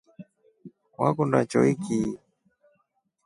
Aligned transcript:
Wekunda 1.01 1.39
choiki? 1.51 1.99